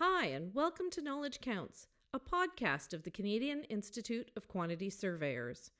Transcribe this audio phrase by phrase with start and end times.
[0.00, 5.72] Hi, and welcome to Knowledge Counts, a podcast of the Canadian Institute of Quantity Surveyors.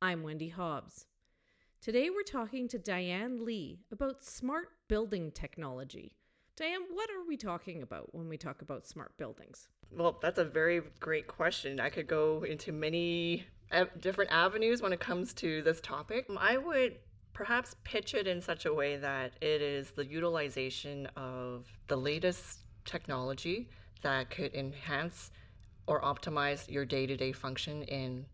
[0.00, 1.04] I'm Wendy Hobbs.
[1.82, 6.16] Today we're talking to Diane Lee about smart building technology.
[6.56, 9.68] Diane, what are we talking about when we talk about smart buildings?
[9.94, 11.80] Well, that's a very great question.
[11.80, 13.44] I could go into many
[14.00, 16.30] different avenues when it comes to this topic.
[16.34, 16.96] I would
[17.34, 22.60] perhaps pitch it in such a way that it is the utilization of the latest
[22.84, 23.68] technology
[24.02, 25.30] that could enhance
[25.86, 28.24] or optimize your day-to-day function in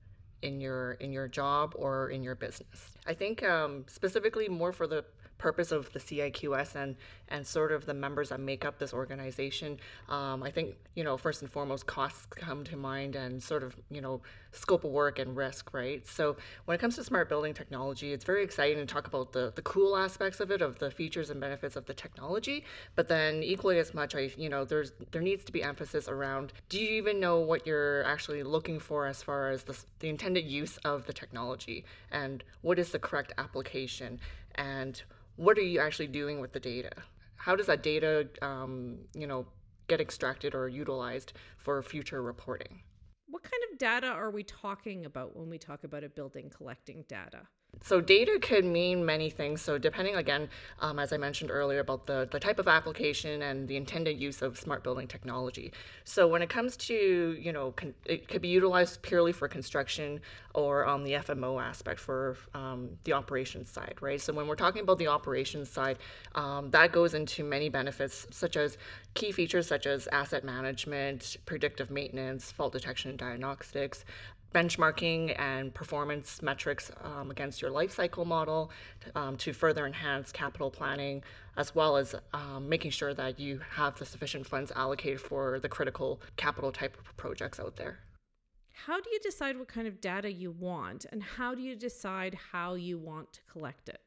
[0.43, 2.93] in your in your job or in your business.
[3.07, 5.05] I think um, specifically more for the
[5.39, 6.97] purpose of the CIQS and
[7.29, 9.79] and sort of the members that make up this organization.
[10.09, 13.77] Um, I think you know first and foremost costs come to mind and sort of
[13.91, 14.21] you know
[14.53, 16.07] scope of work and risk, right?
[16.07, 19.53] So when it comes to smart building technology, it's very exciting to talk about the
[19.55, 22.65] the cool aspects of it, of the features and benefits of the technology.
[22.95, 26.53] But then equally as much, I you know there's there needs to be emphasis around
[26.69, 30.45] do you even know what you're actually looking for as far as the, the intended
[30.45, 34.21] use of the technology and what is the correct application
[34.55, 35.03] and
[35.37, 36.91] what are you actually doing with the data?
[37.37, 39.47] How does that data, um, you know,
[39.89, 42.81] get extracted or utilized for future reporting?
[43.29, 47.05] What kind of data are we talking about when we talk about a building collecting
[47.09, 47.47] data?
[47.83, 49.63] So data could mean many things.
[49.63, 50.49] So depending again,
[50.81, 54.43] um, as I mentioned earlier, about the, the type of application and the intended use
[54.43, 55.73] of smart building technology.
[56.05, 56.95] So when it comes to,
[57.39, 60.21] you know, con- it could be utilized purely for construction
[60.55, 64.21] or on the FMO aspect for um, the operations side, right?
[64.21, 65.99] So when we're talking about the operations side,
[66.35, 68.79] um, that goes into many benefits such as
[69.15, 74.05] key features such as asset management, predictive maintenance, fault detection and diagnostics,
[74.55, 78.71] benchmarking and performance metrics um, against your life cycle model
[79.15, 81.23] um, to further enhance capital planning,
[81.57, 85.69] as well as um, making sure that you have the sufficient funds allocated for the
[85.69, 87.99] critical capital type of projects out there.
[88.73, 92.39] How do you decide what kind of data you want, and how do you decide
[92.53, 94.01] how you want to collect it?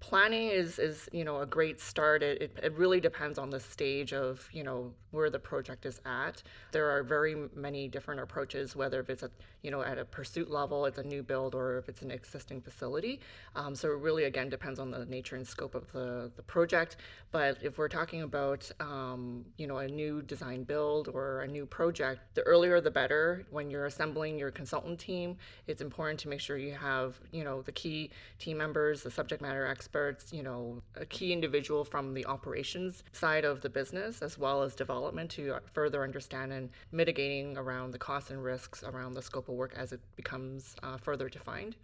[0.00, 2.22] Planning is is you know a great start.
[2.22, 6.42] It, it, really depends on the stage of you know where the project is at.
[6.72, 9.30] There are very many different approaches whether if it's a
[9.62, 12.60] you know at a pursuit level it's a new build or if it's an existing
[12.60, 13.20] facility.
[13.56, 16.96] Um, so it really again depends on the nature and scope of the the project.
[17.30, 21.66] But if we're talking about um, you know a new design build or a new
[21.66, 23.46] project the earlier the better.
[23.50, 27.62] When you're assembling your consultant team it's important to make sure you have you know
[27.62, 32.26] the key team members the subject matter experts, you know, a key individual from the
[32.26, 37.92] operations side of the business as well as development to further understand and mitigating around
[37.92, 41.76] the costs and risks around the scope of work as it becomes uh, further defined.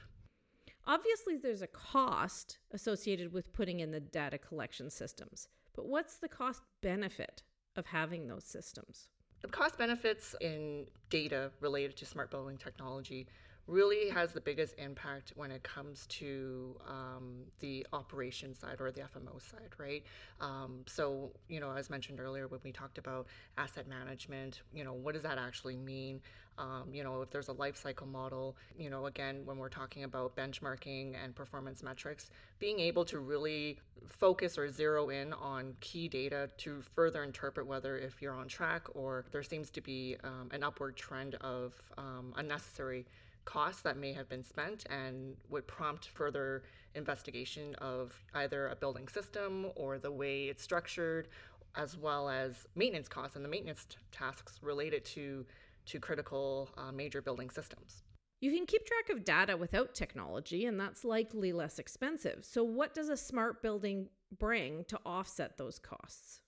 [0.88, 6.28] Obviously, there's a cost associated with putting in the data collection systems, but what's the
[6.28, 7.44] cost benefit
[7.76, 9.06] of having those systems?
[9.40, 13.28] The cost benefits in data related to smart building technology
[13.66, 19.00] really has the biggest impact when it comes to um, the operation side or the
[19.00, 20.02] FMO side, right?
[20.40, 23.26] Um, so, you know, as mentioned earlier, when we talked about
[23.56, 26.20] asset management, you know, what does that actually mean?
[26.56, 30.04] Um, you know, if there's a life cycle model, you know, again, when we're talking
[30.04, 36.06] about benchmarking and performance metrics, being able to really focus or zero in on key
[36.06, 40.48] data to further interpret whether if you're on track or there seems to be um,
[40.52, 43.04] an upward trend of um, unnecessary
[43.44, 46.62] costs that may have been spent and would prompt further
[46.94, 51.28] investigation of either a building system or the way it's structured,
[51.76, 55.44] as well as maintenance costs and the maintenance t- tasks related to,
[55.86, 58.02] to critical uh, major building systems.
[58.40, 62.44] You can keep track of data without technology, and that's likely less expensive.
[62.44, 66.40] So, what does a smart building bring to offset those costs?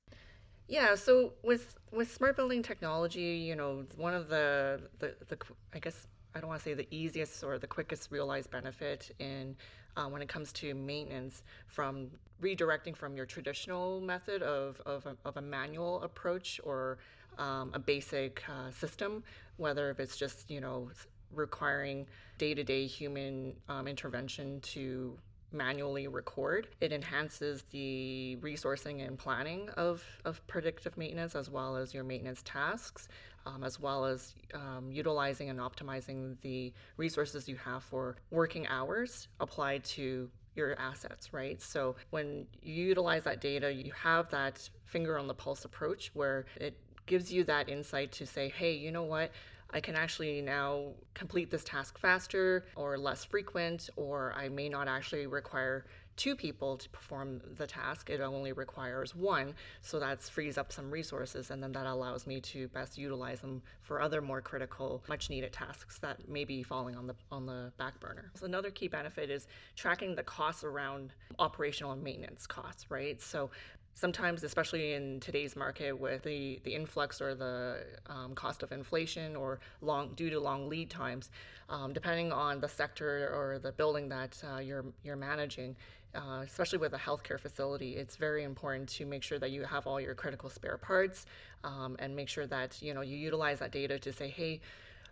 [0.69, 5.39] Yeah, so with with smart building technology, you know, one of the the, the
[5.73, 9.57] I guess I don't want to say the easiest or the quickest realized benefit in
[9.97, 12.09] uh, when it comes to maintenance from
[12.43, 16.99] redirecting from your traditional method of, of, a, of a manual approach or
[17.39, 19.25] um, a basic uh, system,
[19.57, 20.91] whether if it's just, you know,
[21.35, 22.07] requiring
[22.37, 25.17] day-to-day human um, intervention to
[25.53, 26.69] manually record.
[26.83, 32.43] It enhances the resourcing and planning of, of predictive maintenance as well as your maintenance
[32.45, 33.09] tasks
[33.47, 39.29] um, as well as um, utilizing and optimizing the resources you have for working hours
[39.41, 41.61] applied to your assets, right?
[41.63, 46.47] So when you utilize that data, you have that finger on the pulse approach where
[46.57, 46.77] it
[47.07, 49.31] gives you that insight to say, hey, you know what?
[49.71, 54.89] I can actually now complete this task faster or less frequent, or I may not
[54.89, 55.87] actually require
[56.17, 59.55] two people to perform the task, it only requires one.
[59.83, 63.63] So that frees up some resources, and then that allows me to best utilize them
[63.83, 67.73] for other more critical, much needed tasks that may be falling on the on the
[67.77, 68.31] back burner.
[68.35, 73.21] So another key benefit is tracking the costs around operational and maintenance costs, right?
[73.21, 73.51] So
[73.97, 77.79] sometimes, especially in today's market with the, the influx or the
[78.09, 81.31] um, cost of inflation or long due to long lead times,
[81.71, 85.75] um, depending on the sector or the building that uh, you're you're managing,
[86.15, 89.87] uh, especially with a healthcare facility, it's very important to make sure that you have
[89.87, 91.25] all your critical spare parts
[91.65, 94.61] um, and make sure that you know you utilize that data to say, hey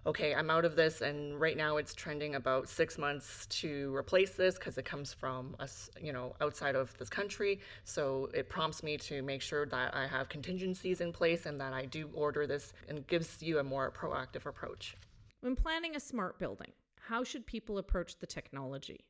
[0.07, 4.31] okay, I'm out of this, and right now it's trending about six months to replace
[4.31, 7.61] this because it comes from us, you know, outside of this country.
[7.85, 11.73] So it prompts me to make sure that I have contingencies in place and that
[11.73, 14.97] I do order this, and gives you a more proactive approach.
[15.41, 19.05] When planning a smart building, how should people approach the technology?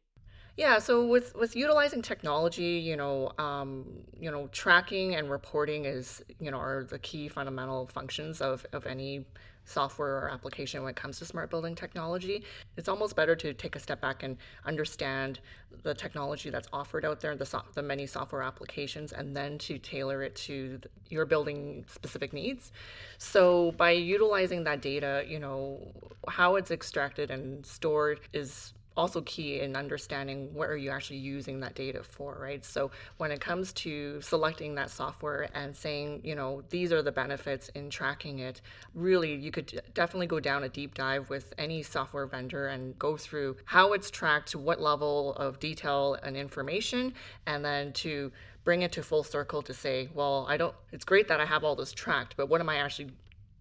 [0.57, 3.87] Yeah, so with with utilizing technology, you know, um,
[4.21, 8.87] you know, tracking and reporting is, you know, are the key fundamental functions of of
[8.87, 9.25] any
[9.67, 12.45] software or application when it comes to smart building technology.
[12.77, 14.37] It's almost better to take a step back and
[14.67, 15.41] understand
[15.83, 19.79] the technology that's offered out there, the, so- the many software applications, and then to
[19.79, 22.73] tailor it to your building specific needs.
[23.17, 25.93] So by utilizing that data, you know,
[26.29, 31.61] how it's extracted and stored is also key in understanding what are you actually using
[31.61, 32.65] that data for right?
[32.65, 37.13] So when it comes to selecting that software and saying you know these are the
[37.13, 38.61] benefits in tracking it
[38.95, 43.17] really you could definitely go down a deep dive with any software vendor and go
[43.17, 47.15] through how it's tracked to what level of detail and information
[47.47, 48.31] and then to
[48.65, 51.65] bring it to full circle to say, well, I don't, it's great that I have
[51.65, 53.11] all this tracked, but what am I actually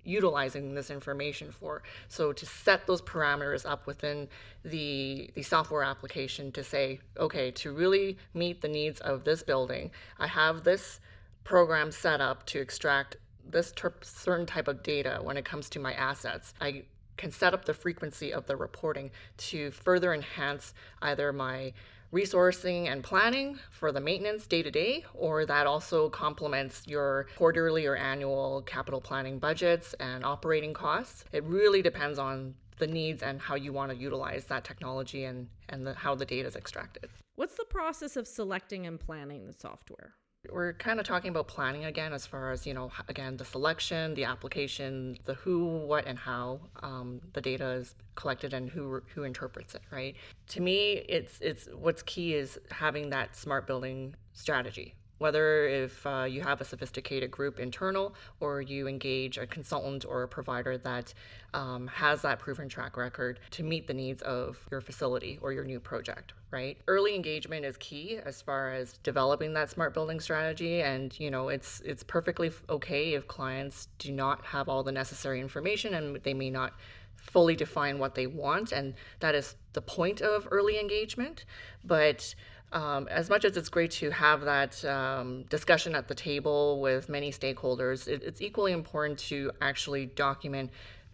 [0.03, 1.83] utilizing this information for.
[2.09, 4.27] So to set those parameters up within
[4.63, 9.91] the the software application to say, okay, to really meet the needs of this building,
[10.19, 10.99] I have this
[11.43, 15.79] program set up to extract this ter- certain type of data when it comes to
[15.79, 16.53] my assets.
[16.61, 16.83] I
[17.17, 21.73] can set up the frequency of the reporting to further enhance either my
[22.13, 27.85] resourcing and planning for the maintenance day to day, or that also complements your quarterly
[27.85, 31.25] or annual capital planning budgets and operating costs.
[31.31, 35.47] It really depends on the needs and how you want to utilize that technology and,
[35.69, 37.09] and the, how the data is extracted.
[37.35, 40.13] What's the process of selecting and planning the software?
[40.51, 44.13] We're kind of talking about planning again as far as you know again the selection
[44.13, 49.23] the application the who what and how um, the data is collected and who who
[49.23, 50.15] interprets it right?
[50.49, 56.25] To me it's it's what's key is having that smart building strategy whether if uh,
[56.29, 61.13] you have a sophisticated group internal or you engage a consultant or a provider that
[61.53, 65.63] um, has that proven track record to meet the needs of your facility or your
[65.63, 66.77] new project right?
[66.87, 71.47] Early engagement is key as far as developing that smart building strategy and you know
[71.47, 76.33] it's it's perfectly okay if clients do not have all the necessary information and they
[76.33, 76.73] may not
[77.15, 81.45] fully define what they want and that is the point of early engagement.
[81.83, 82.35] But
[82.73, 87.07] um, as much as it's great to have that um, discussion at the table with
[87.07, 90.71] many stakeholders, it, it's equally important to actually document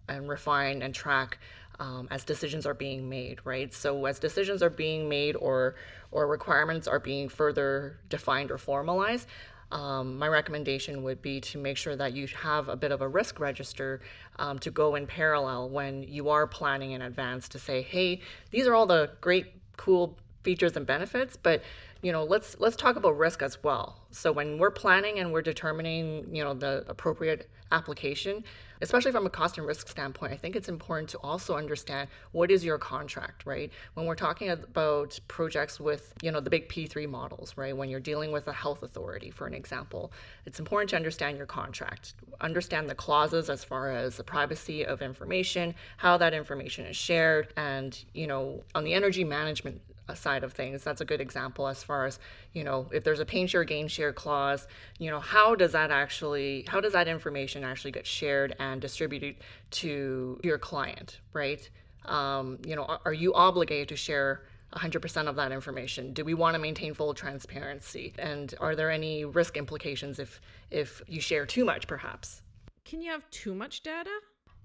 [0.08, 1.38] and refine and track
[1.78, 3.72] um, as decisions are being made, right?
[3.72, 5.76] So as decisions are being made or
[6.12, 9.28] or requirements are being further defined or formalized,
[9.70, 13.08] um, my recommendation would be to make sure that you have a bit of a
[13.08, 14.00] risk register
[14.38, 18.66] um, to go in parallel when you are planning in advance to say, hey, these
[18.66, 21.62] are all the great, cool features and benefits, but
[22.02, 24.00] you know, let's let's talk about risk as well.
[24.10, 28.42] So when we're planning and we're determining, you know, the appropriate application,
[28.80, 32.50] especially from a cost and risk standpoint, I think it's important to also understand what
[32.50, 33.70] is your contract, right?
[33.94, 37.76] When we're talking about projects with, you know, the big P3 models, right?
[37.76, 40.10] When you're dealing with a health authority, for an example,
[40.46, 45.02] it's important to understand your contract, understand the clauses as far as the privacy of
[45.02, 49.80] information, how that information is shared, and, you know, on the energy management
[50.14, 50.84] side of things.
[50.84, 52.18] That's a good example as far as,
[52.52, 54.66] you know, if there's a pain share, gain share clause,
[54.98, 59.36] you know, how does that actually, how does that information actually get shared and distributed
[59.70, 61.68] to your client, right?
[62.04, 64.42] Um, you know, are, are you obligated to share
[64.74, 66.12] 100% of that information?
[66.12, 68.14] Do we want to maintain full transparency?
[68.18, 70.40] And are there any risk implications if
[70.70, 72.42] if you share too much perhaps?
[72.84, 74.10] Can you have too much data?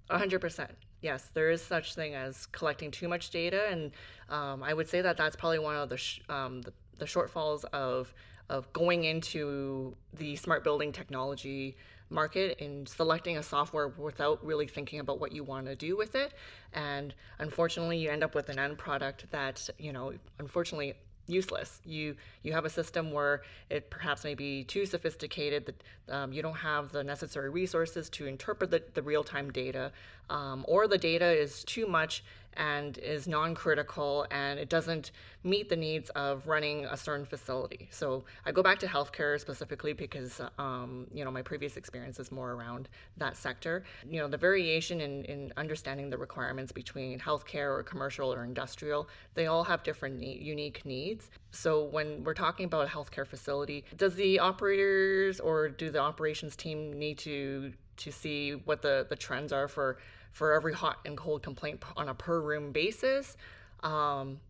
[0.10, 0.70] 100%
[1.02, 3.92] yes, there is such thing as collecting too much data, and
[4.30, 7.66] um, I would say that that's probably one of the, sh- um, the, the shortfalls
[7.66, 8.14] of
[8.50, 11.76] of going into the smart building technology
[12.10, 16.16] market and selecting a software without really thinking about what you want to do with
[16.16, 16.34] it.
[16.74, 20.94] And unfortunately you end up with an end product that you know unfortunately
[21.28, 21.82] useless.
[21.86, 26.42] You you have a system where it perhaps may be too sophisticated that um, you
[26.42, 29.92] don't have the necessary resources to interpret the, the real time data,
[30.30, 32.24] um, or the data is too much
[32.58, 35.12] and is non-critical and it doesn't
[35.44, 37.88] meet the needs of running a certain facility.
[37.92, 42.32] So I go back to healthcare specifically because um, you know my previous experience is
[42.32, 43.84] more around that sector.
[44.10, 49.08] You know the variation in, in understanding the requirements between healthcare or commercial or industrial,
[49.34, 51.30] they all have different need, unique needs.
[51.52, 56.56] So when we're talking about a healthcare facility, does the operators or do the operations
[56.56, 59.98] team need to to see what the, the trends are for
[60.36, 63.38] for every hot and cold complaint on a per room basis?
[63.84, 64.42] Um,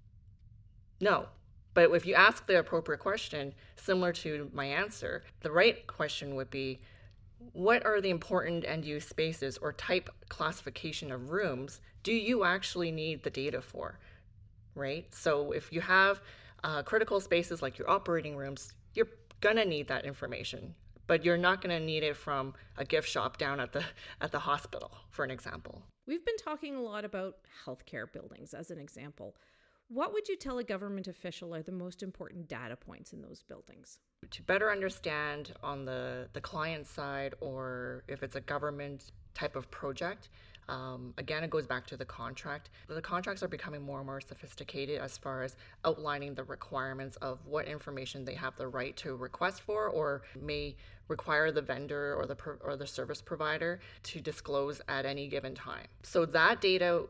[1.00, 1.28] no.
[1.76, 6.50] But if you ask the appropriate question, similar to my answer, the right question would
[6.50, 6.82] be
[7.54, 12.92] what are the important end use spaces or type classification of rooms do you actually
[12.92, 14.00] need the data for?
[14.74, 15.06] Right?
[15.14, 16.20] So if you have
[16.64, 20.74] uh, critical spaces like your operating rooms, you're going to need that information
[21.08, 23.84] but you're not going to need it from a gift shop down at the
[24.22, 25.84] at the hospital for an example.
[26.08, 29.36] We've been talking a lot about healthcare buildings as an example.
[29.88, 33.44] What would you tell a government official are the most important data points in those
[33.44, 34.00] buildings?
[34.32, 39.70] To better understand on the the client side or if it's a government type of
[39.70, 40.30] project
[40.68, 42.70] um, again, it goes back to the contract.
[42.88, 47.40] The contracts are becoming more and more sophisticated as far as outlining the requirements of
[47.46, 50.76] what information they have the right to request for or may
[51.08, 55.86] require the vendor or the or the service provider to disclose at any given time.
[56.02, 57.06] So that data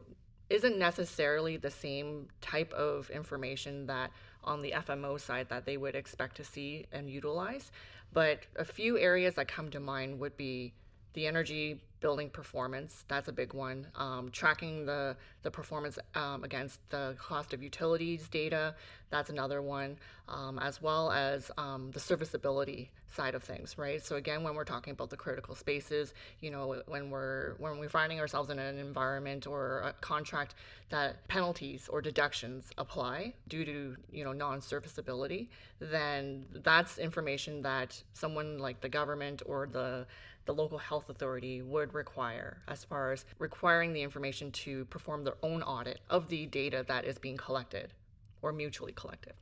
[0.50, 4.12] isn't necessarily the same type of information that
[4.44, 7.72] on the FMO side that they would expect to see and utilize.
[8.14, 10.74] But a few areas that come to mind would be
[11.14, 13.88] the energy building performance that's a big one.
[13.96, 18.76] Um, tracking the the performance um, against the cost of utilities data
[19.10, 19.98] that's another one
[20.28, 24.04] um, as well as um, the serviceability side of things right?
[24.04, 27.90] So again when we're talking about the critical spaces you know when we're when we're
[27.90, 30.56] finding ourselves in an environment or a contract
[30.90, 35.50] that penalties or deductions apply due to you know non-serviceability
[35.80, 40.06] then that's information that someone like the government or the
[40.46, 45.38] the local health authority would require as far as requiring the information to perform their
[45.42, 47.94] own audit of the data that is being collected
[48.42, 49.34] or mutually collected.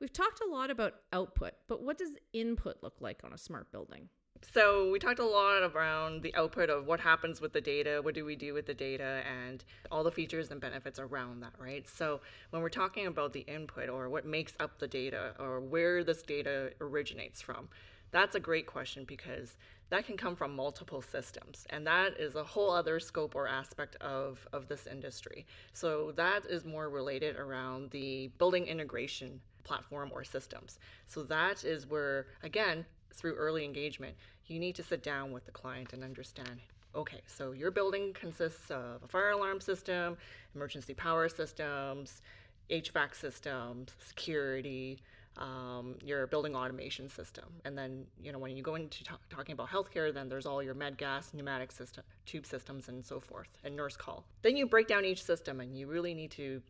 [0.00, 3.72] We've talked a lot about output, but what does input look like on a smart
[3.72, 4.08] building?
[4.52, 8.14] So, we talked a lot around the output of what happens with the data, what
[8.14, 11.88] do we do with the data, and all the features and benefits around that, right?
[11.88, 12.20] So,
[12.50, 16.20] when we're talking about the input or what makes up the data or where this
[16.20, 17.68] data originates from,
[18.14, 19.56] that's a great question because
[19.90, 23.96] that can come from multiple systems and that is a whole other scope or aspect
[23.96, 25.44] of, of this industry.
[25.72, 30.78] So that is more related around the building integration platform or systems.
[31.08, 34.14] So that is where again through early engagement
[34.46, 36.60] you need to sit down with the client and understand
[36.94, 40.16] okay so your building consists of a fire alarm system
[40.54, 42.22] emergency power systems
[42.70, 45.00] hvac systems security
[45.36, 47.44] um, your building automation system.
[47.64, 50.62] And then, you know, when you go into talk, talking about healthcare, then there's all
[50.62, 54.24] your med gas, pneumatic system, tube systems, and so forth, and nurse call.
[54.42, 56.62] Then you break down each system, and you really need to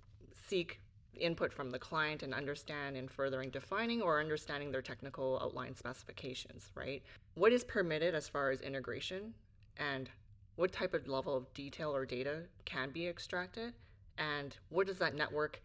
[0.48, 0.80] seek
[1.20, 6.70] input from the client and understand in furthering defining or understanding their technical outline specifications,
[6.74, 7.02] right?
[7.34, 9.34] What is permitted as far as integration
[9.76, 10.10] and
[10.56, 13.74] what type of level of detail or data can be extracted
[14.18, 15.62] and what does that network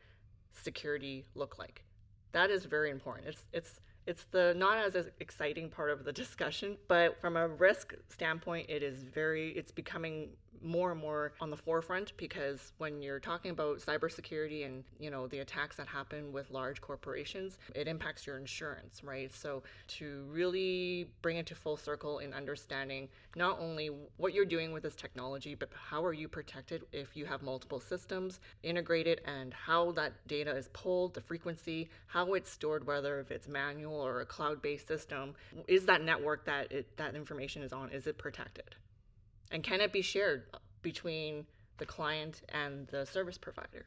[0.53, 1.84] security look like?
[2.32, 3.28] That is very important.
[3.28, 7.94] It's it's it's the not as exciting part of the discussion, but from a risk
[8.10, 10.30] standpoint, it is very it's becoming
[10.63, 15.28] more and more on the forefront because when you're talking about cybersecurity and you know
[15.28, 19.34] the attacks that happen with large corporations it impacts your insurance right?
[19.34, 24.72] So to really bring it to full circle in understanding not only what you're doing
[24.72, 29.54] with this technology but how are you protected if you have multiple systems integrated and
[29.54, 34.22] how that data is pulled the frequency how it's stored whether if it's manual or
[34.22, 35.34] a cloud-based system
[35.68, 38.75] is that network that it, that information is on is it protected
[39.51, 40.44] and can it be shared
[40.82, 41.46] between
[41.77, 43.86] the client and the service provider?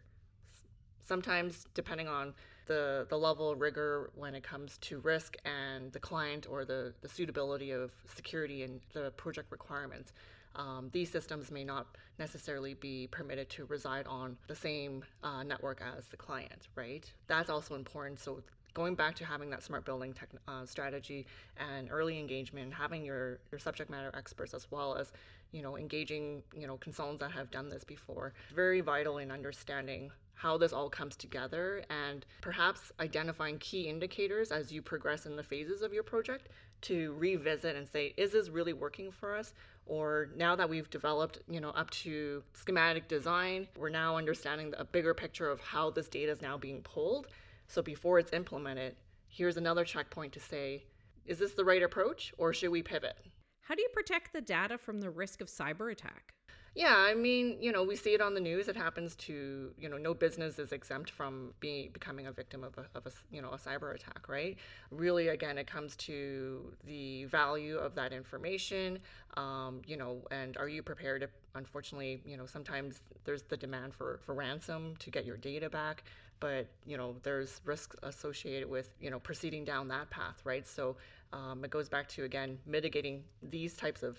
[1.03, 2.33] Sometimes, depending on
[2.67, 6.95] the, the level of rigor when it comes to risk and the client or the,
[7.03, 10.13] the suitability of security and the project requirements,
[10.55, 11.87] um, these systems may not
[12.19, 17.11] necessarily be permitted to reside on the same uh, network as the client, right?
[17.27, 18.21] That's also important.
[18.21, 18.43] So
[18.75, 21.27] going back to having that smart building tech, uh, strategy
[21.57, 25.13] and early engagement, and having your, your subject matter experts as well as
[25.53, 30.11] you know engaging you know consultants that have done this before, very vital in understanding
[30.35, 35.43] how this all comes together and perhaps identifying key indicators as you progress in the
[35.43, 36.49] phases of your project
[36.81, 39.55] to revisit and say is this really working for us?
[39.87, 44.85] Or now that we've developed you know up to schematic design we're now understanding a
[44.85, 47.29] bigger picture of how this data is now being pulled
[47.73, 48.95] so before it's implemented
[49.29, 50.85] here's another checkpoint to say
[51.25, 53.17] is this the right approach or should we pivot
[53.63, 56.35] how do you protect the data from the risk of cyber attack
[56.75, 58.67] yeah, I mean, you know, we see it on the news.
[58.67, 62.79] It happens to, you know, no business is exempt from being becoming a victim of
[62.79, 64.57] a, of a, you know, a cyber attack, right?
[64.91, 69.01] Really, again, it comes to the value of that information,
[69.37, 71.29] um, you know, and are you prepared to?
[71.55, 76.05] Unfortunately, you know, sometimes there's the demand for for ransom to get your data back,
[76.43, 80.67] but you know, there's risks associated with you know proceeding down that path, right?
[80.67, 80.97] So
[81.33, 84.19] um, it goes back to again mitigating these types of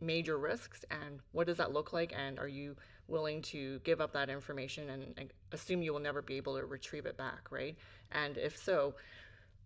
[0.00, 2.14] major risks and what does that look like?
[2.16, 2.76] And are you
[3.08, 6.64] willing to give up that information and, and, assume you will never be able to
[6.64, 7.76] retrieve it back right?
[8.12, 8.94] And if so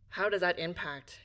[0.09, 1.21] how does that impact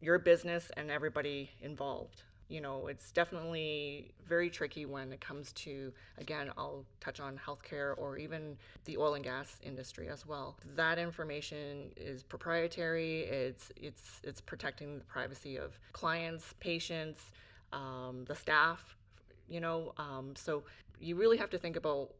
[0.00, 5.92] your business and everybody involved you know it's definitely very tricky when it comes to
[6.18, 10.98] again i'll touch on healthcare or even the oil and gas industry as well that
[10.98, 17.30] information is proprietary it's it's it's protecting the privacy of clients patients
[17.72, 18.96] um, the staff,
[19.48, 19.92] you know.
[19.96, 20.62] Um, so
[21.00, 22.10] you really have to think about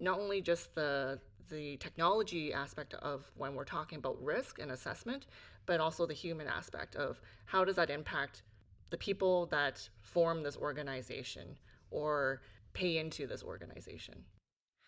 [0.00, 1.18] not only just the
[1.50, 5.26] the technology aspect of when we're talking about risk and assessment,
[5.66, 8.42] but also the human aspect of how does that impact
[8.90, 11.56] the people that form this organization
[11.90, 14.24] or pay into this organization.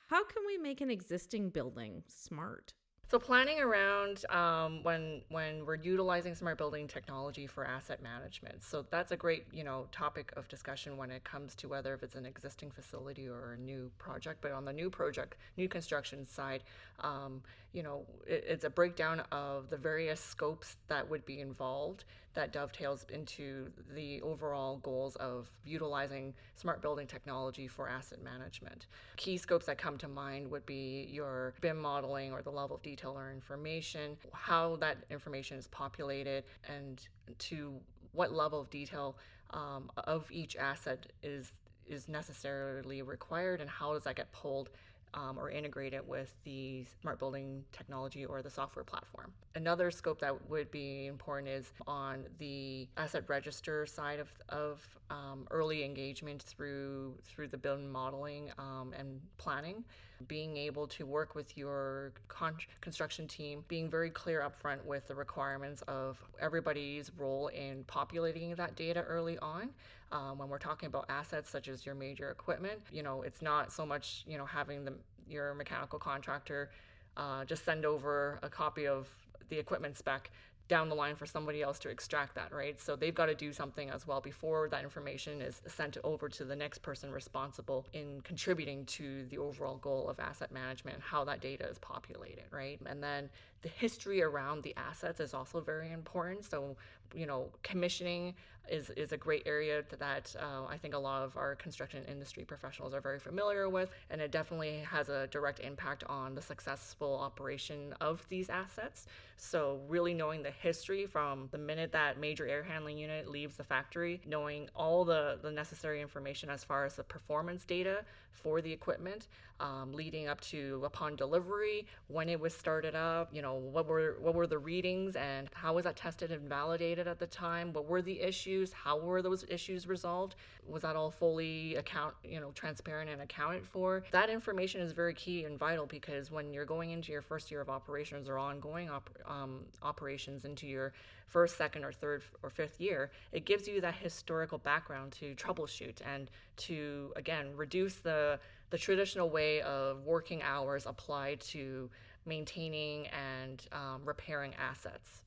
[0.09, 2.75] How can we make an existing building smart?
[3.09, 8.65] So planning around um, when when we're utilizing smart building technology for asset management.
[8.65, 12.03] So that's a great you know topic of discussion when it comes to whether if
[12.03, 14.41] it's an existing facility or a new project.
[14.41, 16.65] But on the new project, new construction side,
[16.99, 22.05] um, you know it, it's a breakdown of the various scopes that would be involved
[22.37, 28.87] that dovetails into the overall goals of utilizing smart building technology for asset management.
[29.17, 32.83] Key scopes that come to mind would be your BIM modeling or the level of
[32.83, 37.07] detail or information, how that information is populated, and
[37.39, 37.75] to
[38.13, 39.17] what level of detail
[39.51, 41.53] um, of each asset is
[41.87, 44.71] is necessarily required and how does that get pulled
[45.17, 49.33] um, or integrate it with the smart building technology or the software platform.
[49.55, 55.47] Another scope that would be important is on the asset register side of, of um,
[55.51, 59.85] early engagement through through the building modeling um, and planning
[60.29, 65.15] being able to work with your con- construction team, being very clear upfront with the
[65.15, 69.71] requirements of everybody's role in populating that data early on.
[70.13, 73.73] Um, when we're talking about assets such as your major equipment, you know, it's not
[73.73, 74.95] so much, you know, having the,
[75.29, 76.71] your mechanical contractor
[77.17, 79.09] uh, just send over a copy of
[79.49, 80.31] the equipment spec
[80.69, 82.81] down the line for somebody else to extract that, right?
[82.81, 86.45] So they've got to do something as well before that information is sent over to
[86.45, 91.41] the next person responsible in contributing to the overall goal of asset management, how that
[91.41, 92.81] data is populated, right?
[92.87, 93.31] And then
[93.63, 96.45] the history around the assets is also very important.
[96.45, 96.77] So,
[97.15, 98.35] you know, commissioning
[98.71, 102.45] is, is a great area that uh, I think a lot of our construction industry
[102.45, 107.19] professionals are very familiar with, and it definitely has a direct impact on the successful
[107.21, 109.07] operation of these assets.
[109.39, 113.65] So, really knowing the history from the minute that major air handling unit leaves the
[113.65, 118.73] factory, knowing all the, the necessary information as far as the performance data for the
[118.73, 119.29] equipment,
[119.61, 124.17] um, leading up to upon delivery, when it was started up, you know, what were
[124.21, 127.73] what were the readings and how was that tested and validated at the time?
[127.73, 128.21] What were the
[128.57, 128.73] issues?
[128.73, 130.37] How were those issues resolved?
[130.67, 134.05] Was that all fully account, you know, transparent and accounted for?
[134.11, 137.61] That information is very key and vital because when you're going into your first year
[137.61, 140.93] of operations or ongoing op- um, operations into your
[141.27, 145.99] first, second, or third or fifth year, it gives you that historical background to troubleshoot
[146.05, 148.39] and to again reduce the
[148.71, 151.89] the traditional way of working hours applied to
[152.25, 155.23] maintaining and um, repairing assets.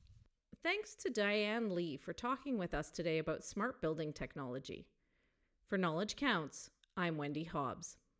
[0.62, 4.84] Thanks to Diane Lee for talking with us today about smart building technology.
[5.66, 6.68] For Knowledge Counts,
[6.98, 7.96] I'm Wendy Hobbs.